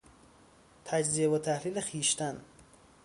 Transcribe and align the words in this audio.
تجزیه 0.85 1.29
و 1.29 1.37
تحلیل 1.37 1.81
خویشتن 1.81 2.41